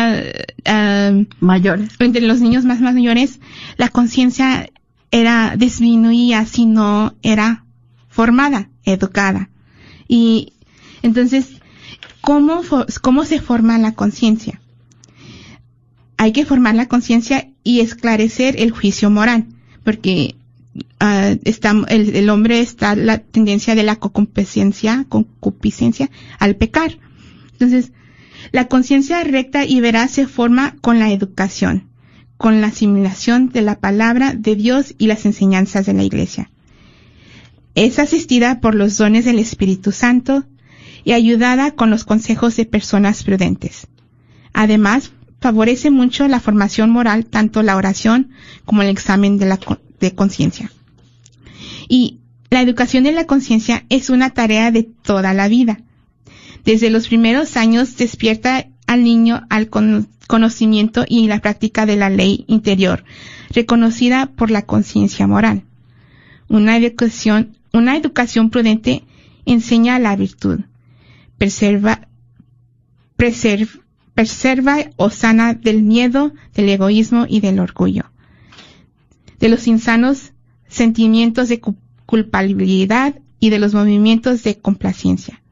[1.40, 3.40] mayores entre los niños más mayores
[3.78, 4.70] la conciencia
[5.12, 7.66] era disminuía, sino era
[8.08, 9.50] formada, educada.
[10.08, 10.54] Y
[11.02, 11.48] entonces,
[12.22, 12.62] ¿cómo,
[13.02, 14.62] cómo se forma la conciencia?
[16.18, 19.46] Hay que formar la conciencia y esclarecer el juicio moral,
[19.84, 20.36] porque
[20.76, 26.98] uh, está, el, el, hombre está la tendencia de la concupiscencia, concupiscencia al pecar.
[27.54, 27.94] Entonces,
[28.52, 31.89] la conciencia recta y veraz se forma con la educación
[32.40, 36.50] con la asimilación de la palabra de Dios y las enseñanzas de la Iglesia.
[37.76, 40.46] Es asistida por los dones del Espíritu Santo
[41.04, 43.88] y ayudada con los consejos de personas prudentes.
[44.54, 45.12] Además,
[45.42, 48.30] favorece mucho la formación moral, tanto la oración
[48.64, 49.60] como el examen de la
[50.00, 50.72] de conciencia.
[51.90, 52.20] Y
[52.50, 55.82] la educación de la conciencia es una tarea de toda la vida.
[56.64, 62.44] Desde los primeros años despierta al niño al conocimiento y la práctica de la ley
[62.48, 63.04] interior,
[63.52, 65.62] reconocida por la conciencia moral.
[66.48, 69.04] Una educación, una educación prudente
[69.46, 70.62] enseña la virtud,
[71.38, 72.08] preserva,
[73.16, 78.12] preserva o sana del miedo, del egoísmo y del orgullo,
[79.40, 80.34] de los insanos
[80.68, 81.62] sentimientos de
[82.08, 85.44] culpabilidad y de los movimientos de complacencia,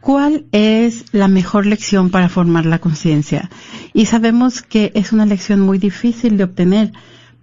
[0.00, 3.48] ¿cuál es la mejor lección para formar la conciencia?
[3.94, 6.92] Y sabemos que es una lección muy difícil de obtener,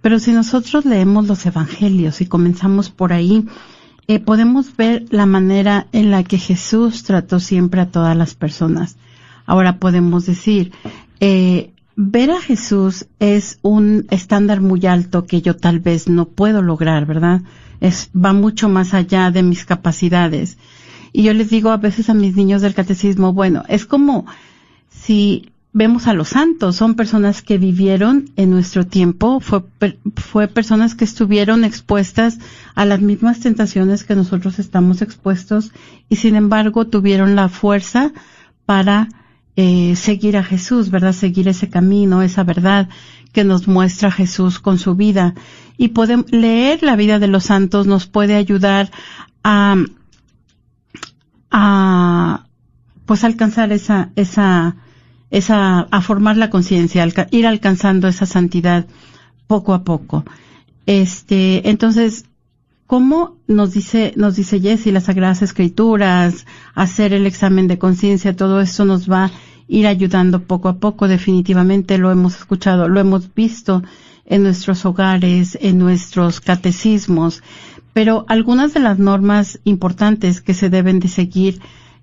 [0.06, 3.44] pero si nosotros leemos los evangelios y comenzamos por ahí,
[4.06, 8.98] eh, podemos ver la manera en la que Jesús trató siempre a todas las personas.
[9.46, 10.70] Ahora podemos decir,
[11.18, 16.62] eh, ver a Jesús es un estándar muy alto que yo tal vez no puedo
[16.62, 17.42] lograr, ¿verdad?
[17.80, 20.56] Es, va mucho más allá de mis capacidades.
[21.12, 24.24] Y yo les digo a veces a mis niños del catecismo, bueno, es como
[24.88, 29.62] si vemos a los santos, son personas que vivieron en nuestro tiempo, fue,
[30.14, 32.38] fue personas que estuvieron expuestas
[32.74, 35.72] a las mismas tentaciones que nosotros estamos expuestos
[36.08, 38.12] y sin embargo tuvieron la fuerza
[38.64, 39.10] para
[39.56, 41.12] eh, seguir a Jesús, ¿verdad?
[41.12, 42.88] Seguir ese camino, esa verdad
[43.34, 45.34] que nos muestra Jesús con su vida.
[45.76, 48.90] Y podemos, leer la vida de los santos nos puede ayudar
[49.44, 49.76] a,
[51.50, 52.46] a
[53.04, 54.76] pues alcanzar esa, esa,
[55.30, 58.86] esa, a formar la conciencia, ir alcanzando esa santidad
[59.46, 60.24] poco a poco.
[60.86, 62.26] Este, entonces,
[62.86, 68.60] ¿cómo nos dice, nos dice Jesse las Sagradas Escrituras, hacer el examen de conciencia, todo
[68.60, 69.30] eso nos va
[69.68, 71.08] ir ayudando poco a poco.
[71.08, 73.82] Definitivamente lo hemos escuchado, lo hemos visto
[74.24, 77.42] en nuestros hogares, en nuestros catecismos,
[77.92, 81.60] pero algunas de las normas importantes que se deben de seguir,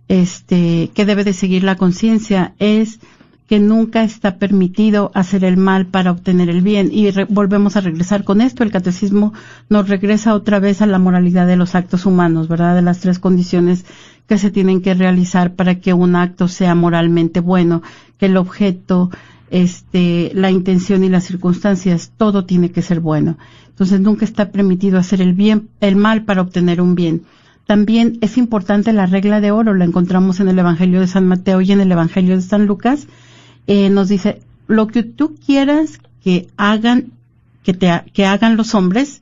[0.08, 3.00] este, que debe de seguir la conciencia es
[3.48, 6.90] que nunca está permitido hacer el mal para obtener el bien.
[6.92, 8.64] Y volvemos a regresar con esto.
[8.64, 9.34] El catecismo
[9.70, 12.76] nos regresa otra vez a la moralidad de los actos humanos, ¿verdad?
[12.76, 13.86] De las tres condiciones
[14.28, 17.84] que se tienen que realizar para que un acto sea moralmente bueno,
[18.18, 19.12] que el objeto,
[19.52, 23.38] este, la intención y las circunstancias, todo tiene que ser bueno.
[23.68, 27.24] Entonces nunca está permitido hacer el bien, el mal para obtener un bien.
[27.66, 31.62] También es importante la regla de oro, la encontramos en el Evangelio de San Mateo
[31.62, 33.08] y en el Evangelio de San Lucas.
[33.68, 37.12] Eh, nos dice, lo que tú quieras que hagan,
[37.64, 39.22] que te, que hagan los hombres,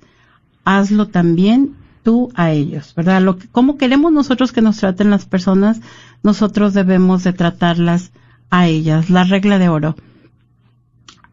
[0.66, 3.22] hazlo también tú a ellos, ¿verdad?
[3.22, 5.80] Lo que, cómo queremos nosotros que nos traten las personas,
[6.24, 8.12] nosotros debemos de tratarlas
[8.50, 9.10] a ellas.
[9.10, 9.96] La regla de oro.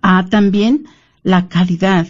[0.02, 0.86] Ah, también
[1.22, 2.06] la caridad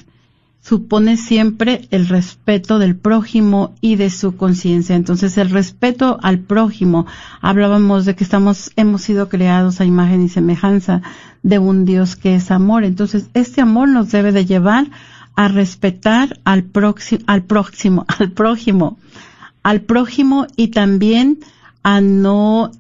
[0.68, 4.96] supone siempre el respeto del prójimo y de su conciencia.
[4.96, 7.06] Entonces, el respeto al prójimo,
[7.40, 11.00] hablábamos de que estamos, hemos sido creados a imagen y semejanza
[11.42, 12.84] de un Dios que es amor.
[12.84, 14.90] Entonces, este amor nos debe de llevar
[15.36, 18.98] a respetar al próximo, al próximo, al prójimo,
[19.62, 21.38] al prójimo y también
[21.82, 22.72] a no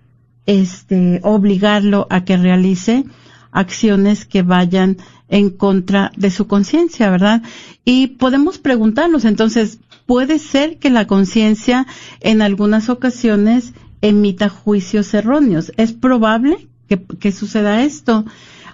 [0.44, 3.06] este obligarlo a que realice
[3.50, 4.98] acciones que vayan
[5.28, 7.42] en contra de su conciencia, ¿verdad?
[7.84, 11.86] Y podemos preguntarnos, entonces, puede ser que la conciencia
[12.20, 15.72] en algunas ocasiones emita juicios erróneos.
[15.76, 18.24] ¿Es probable que, suceda esto?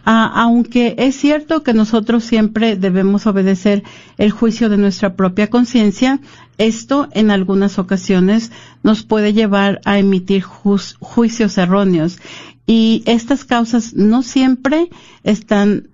[0.05, 3.83] Ah, aunque es cierto que nosotros siempre debemos obedecer
[4.19, 6.21] el juicio de nuestra propia conciencia,
[6.59, 8.53] esto en algunas ocasiones
[8.83, 12.19] nos puede llevar a emitir juicios erróneos
[12.67, 14.89] y estas causas no siempre
[15.23, 15.89] están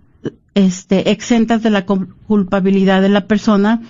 [0.55, 3.83] este, exentas de la culpabilidad de la persona,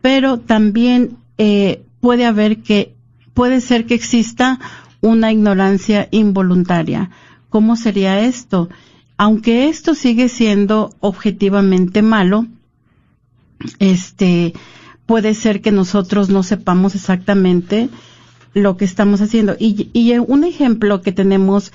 [0.00, 2.94] pero también eh, puede haber que
[3.34, 4.60] puede ser que exista
[5.00, 7.10] una ignorancia involuntaria.
[7.50, 8.68] ¿Cómo sería esto?
[9.16, 12.46] Aunque esto sigue siendo objetivamente malo,
[13.78, 14.54] este,
[15.06, 17.88] puede ser que nosotros no sepamos exactamente
[18.54, 19.56] lo que estamos haciendo.
[19.58, 21.72] Y, y un ejemplo que tenemos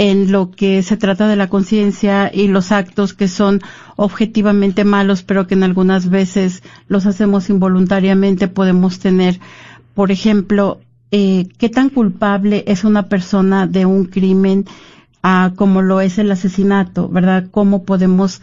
[0.00, 3.60] en lo que se trata de la conciencia y los actos que son
[3.96, 9.38] objetivamente malos, pero que en algunas veces los hacemos involuntariamente, podemos tener,
[9.92, 10.80] por ejemplo,
[11.10, 14.64] eh, qué tan culpable es una persona de un crimen
[15.22, 17.48] ah, como lo es el asesinato, ¿verdad?
[17.50, 18.40] ¿Cómo podemos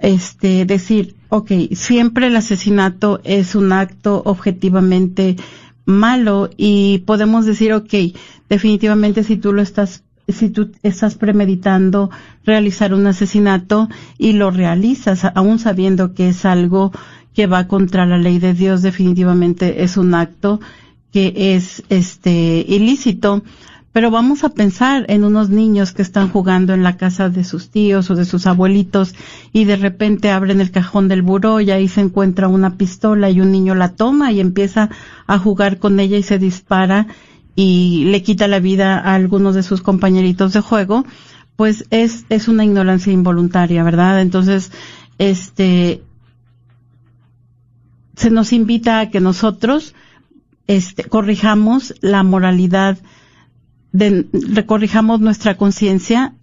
[0.00, 5.36] este, decir, ok, siempre el asesinato es un acto objetivamente
[5.84, 7.94] malo y podemos decir, ok,
[8.48, 12.10] definitivamente si tú lo estás si tú estás premeditando
[12.44, 16.92] realizar un asesinato y lo realizas, aún sabiendo que es algo
[17.34, 20.60] que va contra la ley de Dios, definitivamente es un acto
[21.12, 23.42] que es este ilícito,
[23.92, 27.70] pero vamos a pensar en unos niños que están jugando en la casa de sus
[27.70, 29.14] tíos o de sus abuelitos
[29.52, 33.40] y de repente abren el cajón del buró y ahí se encuentra una pistola y
[33.40, 34.90] un niño la toma y empieza
[35.26, 37.06] a jugar con ella y se dispara
[37.56, 41.06] y le quita la vida a algunos de sus compañeritos de juego,
[41.56, 44.20] pues es, es una ignorancia involuntaria, ¿verdad?
[44.20, 44.70] Entonces,
[45.18, 46.02] este,
[48.14, 49.94] se nos invita a que nosotros
[50.66, 52.98] este, corrijamos la moralidad,
[53.92, 56.34] de, recorrijamos nuestra conciencia,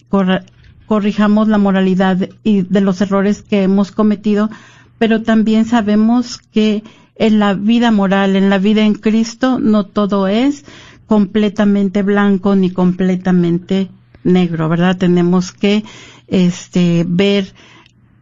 [0.88, 4.50] corrijamos la moralidad y de los errores que hemos cometido,
[4.98, 6.84] pero también sabemos que
[7.16, 10.66] en la vida moral, en la vida en Cristo, no todo es
[11.08, 13.90] completamente blanco ni completamente
[14.24, 14.98] negro, ¿verdad?
[14.98, 15.84] Tenemos que
[16.28, 17.54] este, ver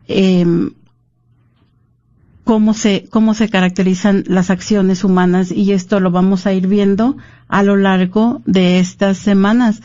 [0.08, 0.46] eh,
[2.44, 7.18] cómo se, cómo se caracterizan las acciones humanas y esto lo vamos a ir viendo
[7.48, 9.82] a lo largo de estas semanas.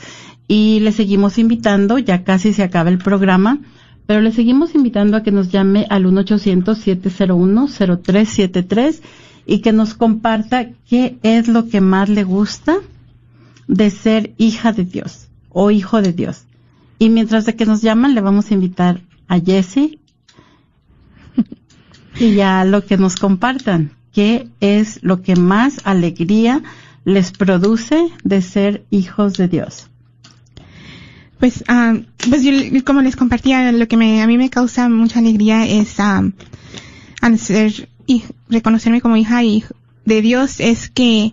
[0.48, 3.60] Y le seguimos invitando, ya casi se acaba el programa,
[4.06, 9.00] pero le seguimos invitando a que nos llame al 1-800-701-0373
[9.46, 12.78] y que nos comparta qué es lo que más le gusta
[13.68, 16.44] de ser hija de Dios o hijo de Dios.
[16.98, 20.00] Y mientras de que nos llaman, le vamos a invitar a Jessie
[22.18, 26.62] y ya lo que nos compartan, qué es lo que más alegría
[27.04, 29.88] les produce de ser hijos de Dios.
[31.38, 35.18] Pues, uh, pues yo, como les compartía, lo que me, a mí me causa mucha
[35.18, 36.32] alegría es um,
[37.36, 39.40] ser y reconocerme como hija
[40.04, 41.32] de Dios es que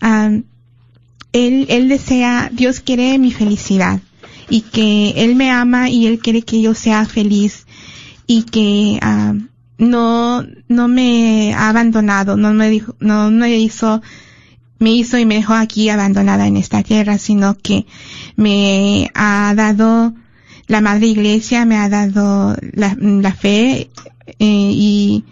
[0.00, 4.00] él, él desea, Dios quiere mi felicidad
[4.48, 7.66] y que Él me ama y Él quiere que yo sea feliz
[8.26, 9.00] y que
[9.78, 14.02] no, no me ha abandonado, no me dijo, no me hizo,
[14.78, 17.86] me hizo y me dejó aquí abandonada en esta tierra, sino que
[18.36, 20.12] me ha dado
[20.66, 23.90] la madre iglesia, me ha dado la, la fe
[24.26, 25.24] eh, y,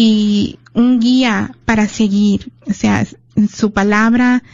[0.00, 3.04] y un guía para seguir, o sea,
[3.52, 4.44] su palabra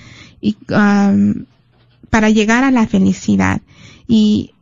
[0.40, 1.44] y um,
[2.08, 3.60] para llegar a la felicidad.
[4.08, 4.52] Y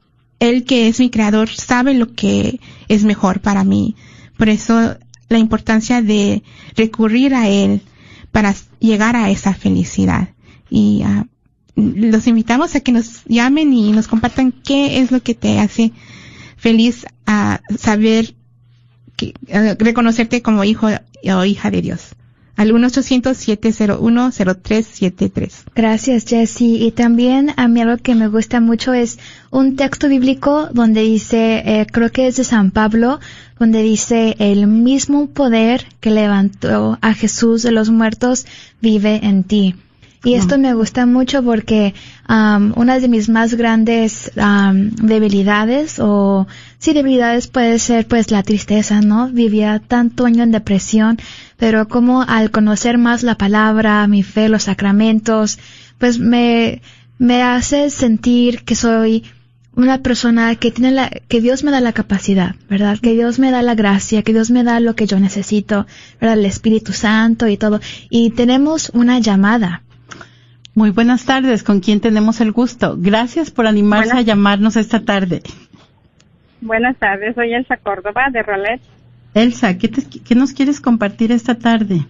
[0.40, 2.58] él que es mi creador sabe lo que
[2.88, 3.94] es mejor para mí.
[4.36, 4.96] Por eso
[5.28, 6.42] la importancia de
[6.74, 7.82] recurrir a Él
[8.32, 10.30] para llegar a esa felicidad.
[10.68, 11.28] Y uh,
[11.76, 15.92] los invitamos a que nos llamen y nos compartan qué es lo que te hace
[16.56, 18.34] feliz a saber,
[19.22, 22.16] que, reconocerte como hijo o hija de Dios
[22.56, 25.52] al 1-800-701-0373.
[25.74, 26.84] Gracias, Jessie.
[26.84, 29.18] Y también a mí algo que me gusta mucho es
[29.50, 33.20] un texto bíblico donde dice, eh, creo que es de San Pablo,
[33.58, 38.44] donde dice, el mismo poder que levantó a Jesús de los muertos
[38.80, 39.76] vive en ti.
[40.24, 41.94] Y esto me gusta mucho porque
[42.28, 46.46] um, una de mis más grandes um, debilidades o
[46.82, 49.28] sí debilidades puede ser pues la tristeza, ¿no?
[49.28, 51.16] Vivía tanto año en depresión,
[51.56, 55.60] pero como al conocer más la palabra, mi fe, los sacramentos,
[55.98, 56.82] pues me,
[57.18, 59.22] me hace sentir que soy
[59.76, 62.98] una persona que tiene la, que Dios me da la capacidad, ¿verdad?
[62.98, 65.86] Que Dios me da la gracia, que Dios me da lo que yo necesito,
[66.20, 66.40] ¿verdad?
[66.40, 67.80] El Espíritu Santo y todo.
[68.10, 69.84] Y tenemos una llamada.
[70.74, 72.96] Muy buenas tardes, ¿con quién tenemos el gusto?
[72.98, 75.42] Gracias por animarse a llamarnos esta tarde.
[76.62, 78.80] Buenas tardes, soy Elsa Córdoba de Rolet.
[79.34, 82.06] Elsa, ¿qué, ¿qué nos quieres compartir esta tarde?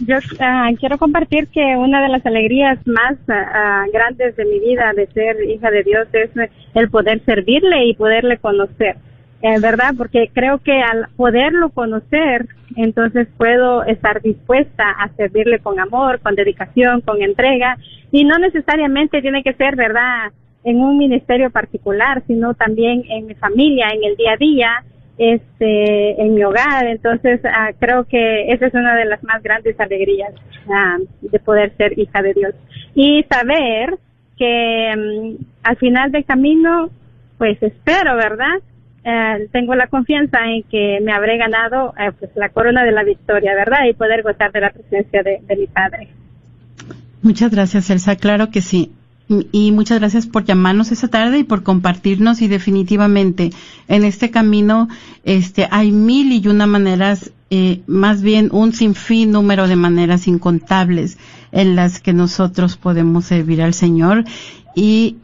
[0.00, 4.92] Yo uh, quiero compartir que una de las alegrías más uh, grandes de mi vida
[4.96, 6.30] de ser hija de Dios es
[6.74, 8.96] el poder servirle y poderle conocer,
[9.42, 9.94] eh, ¿verdad?
[9.96, 16.34] Porque creo que al poderlo conocer, entonces puedo estar dispuesta a servirle con amor, con
[16.34, 17.76] dedicación, con entrega,
[18.10, 20.32] y no necesariamente tiene que ser, ¿verdad?
[20.62, 24.84] En un ministerio particular, sino también en mi familia, en el día a día,
[25.20, 26.86] este en mi hogar.
[26.86, 30.32] Entonces uh, creo que esa es una de las más grandes alegrías
[30.66, 32.54] uh, de poder ser hija de Dios.
[32.94, 33.98] Y saber
[34.38, 36.88] que um, al final del camino
[37.36, 38.56] pues espero verdad
[39.04, 43.54] uh, tengo la confianza en que me habré ganado pues la corona de la victoria
[43.54, 46.08] verdad y poder gozar de la presencia de, de mi padre.
[47.22, 48.16] Muchas gracias Elsa.
[48.16, 48.90] Claro que sí
[49.52, 52.42] y muchas gracias por llamarnos esta tarde y por compartirnos.
[52.42, 53.50] Y definitivamente
[53.86, 54.88] en este camino
[55.24, 61.18] este hay mil y una maneras eh, más bien un sinfín número de maneras incontables
[61.52, 64.24] en las que nosotros podemos servir al Señor.
[64.74, 65.16] Y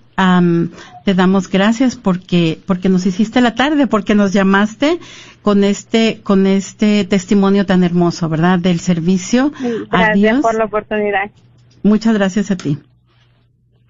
[1.05, 4.99] te damos gracias porque porque nos hiciste la tarde porque nos llamaste
[5.43, 9.53] con este con este testimonio tan hermoso verdad del servicio.
[9.91, 11.31] Gracias por la oportunidad.
[11.83, 12.79] Muchas gracias a ti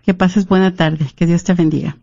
[0.06, 1.06] que pases buena tarde.
[1.16, 1.98] Que Dios te bendiga.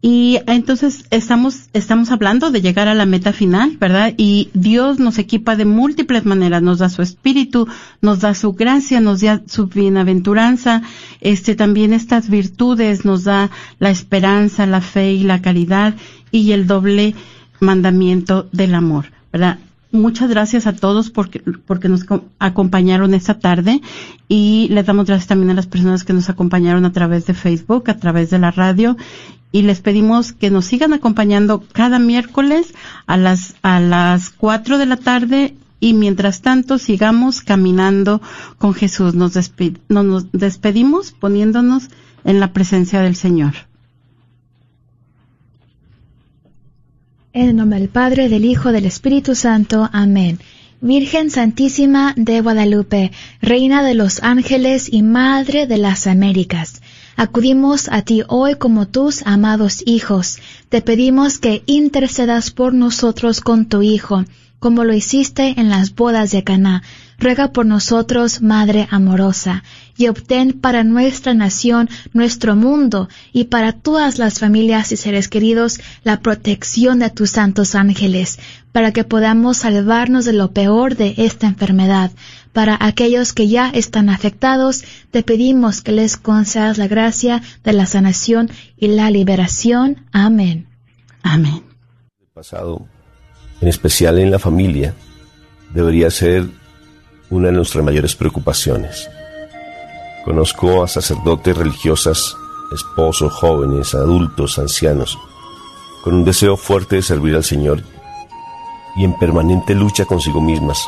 [0.00, 4.14] Y entonces estamos, estamos hablando de llegar a la meta final, ¿verdad?
[4.16, 7.66] Y Dios nos equipa de múltiples maneras, nos da su espíritu,
[8.00, 10.82] nos da su gracia, nos da su bienaventuranza,
[11.20, 13.50] este, también estas virtudes, nos da
[13.80, 15.94] la esperanza, la fe y la caridad
[16.30, 17.16] y el doble
[17.58, 19.58] mandamiento del amor, ¿verdad?
[19.90, 22.04] Muchas gracias a todos porque, porque nos
[22.38, 23.80] acompañaron esta tarde
[24.28, 27.88] y les damos gracias también a las personas que nos acompañaron a través de Facebook,
[27.88, 28.98] a través de la radio
[29.50, 32.74] y les pedimos que nos sigan acompañando cada miércoles
[33.06, 38.20] a las, a las cuatro de la tarde y mientras tanto sigamos caminando
[38.58, 39.14] con Jesús.
[39.14, 39.32] Nos,
[39.88, 41.88] nos despedimos poniéndonos
[42.24, 43.67] en la presencia del Señor.
[47.38, 49.88] En el nombre del Padre, del Hijo, del Espíritu Santo.
[49.92, 50.40] Amén.
[50.80, 56.82] Virgen Santísima de Guadalupe, Reina de los ángeles y Madre de las Américas,
[57.14, 60.40] acudimos a ti hoy como tus amados hijos.
[60.68, 64.24] Te pedimos que intercedas por nosotros con tu Hijo,
[64.58, 66.82] como lo hiciste en las bodas de Caná
[67.18, 69.64] ruega por nosotros, Madre amorosa,
[69.96, 75.80] y obtén para nuestra nación, nuestro mundo, y para todas las familias y seres queridos
[76.04, 78.38] la protección de tus santos ángeles,
[78.70, 82.12] para que podamos salvarnos de lo peor de esta enfermedad.
[82.52, 87.86] Para aquellos que ya están afectados, te pedimos que les concedas la gracia de la
[87.86, 90.06] sanación y la liberación.
[90.12, 90.68] Amén.
[91.22, 91.64] Amén.
[92.20, 92.86] El pasado,
[93.60, 94.94] en especial en la familia,
[95.74, 96.46] debería ser
[97.30, 99.08] una de nuestras mayores preocupaciones.
[100.24, 102.36] Conozco a sacerdotes religiosas,
[102.72, 105.18] esposos, jóvenes, adultos, ancianos,
[106.02, 107.82] con un deseo fuerte de servir al Señor
[108.96, 110.78] y en permanente lucha consigo mismas,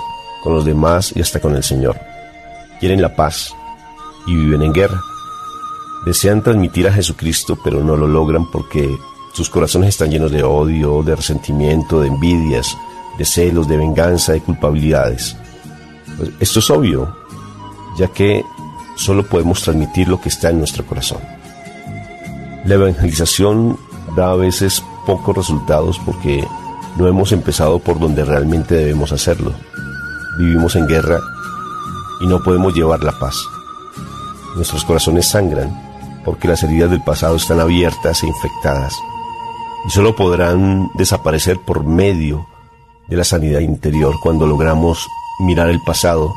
[0.42, 1.98] con los demás y hasta con el Señor.
[2.80, 3.54] Quieren la paz
[4.26, 5.00] y viven en guerra.
[6.06, 8.96] Desean transmitir a Jesucristo, pero no lo logran porque
[9.32, 12.76] sus corazones están llenos de odio, de resentimiento, de envidias,
[13.16, 15.36] de celos, de venganza, de culpabilidades.
[16.16, 17.16] Pues, esto es obvio,
[17.96, 18.44] ya que
[18.96, 21.20] solo podemos transmitir lo que está en nuestro corazón.
[22.64, 23.78] La evangelización
[24.16, 26.44] da a veces pocos resultados porque
[26.96, 29.52] no hemos empezado por donde realmente debemos hacerlo.
[30.38, 31.20] Vivimos en guerra
[32.20, 33.36] y no podemos llevar la paz.
[34.56, 35.70] Nuestros corazones sangran
[36.24, 38.94] porque las heridas del pasado están abiertas e infectadas
[39.86, 42.46] y solo podrán desaparecer por medio
[43.08, 45.06] de la sanidad interior cuando logramos
[45.40, 46.32] mirar el pasado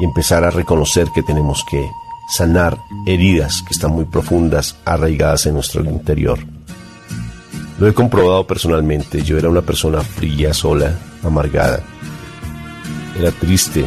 [0.00, 1.90] y empezar a reconocer que tenemos que
[2.28, 6.38] sanar heridas que están muy profundas, arraigadas en nuestro interior.
[7.78, 11.80] Lo he comprobado personalmente, yo era una persona fría, sola, amargada.
[13.18, 13.84] Era triste,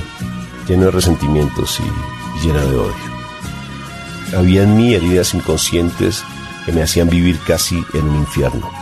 [0.68, 3.10] lleno de resentimientos y llena de odio.
[4.38, 6.24] Había en mí heridas inconscientes
[6.66, 8.79] que me hacían vivir casi en un infierno.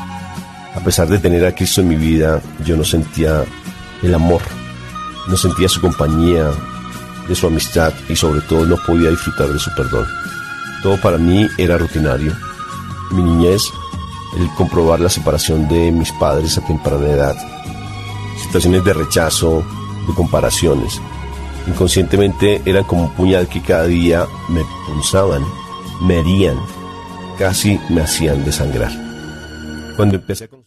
[0.78, 3.44] A pesar de tener a Cristo en mi vida, yo no sentía
[4.02, 4.42] el amor
[5.28, 6.50] no sentía su compañía,
[7.28, 10.06] de su amistad y sobre todo no podía disfrutar de su perdón.
[10.82, 12.34] Todo para mí era rutinario.
[13.12, 13.64] Mi niñez,
[14.38, 17.36] el comprobar la separación de mis padres a temprana edad,
[18.42, 19.66] situaciones de rechazo,
[20.08, 21.02] de comparaciones.
[21.68, 25.44] Inconscientemente eran como un puñal que cada día me punzaban,
[26.02, 26.58] me herían,
[27.38, 28.92] casi me hacían desangrar.
[29.98, 30.67] Cuando empecé a